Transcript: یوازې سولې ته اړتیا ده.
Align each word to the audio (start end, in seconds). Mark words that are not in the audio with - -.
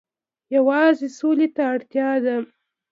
یوازې 0.55 1.07
سولې 1.17 1.47
ته 1.55 1.63
اړتیا 1.73 2.09
ده. 2.25 2.35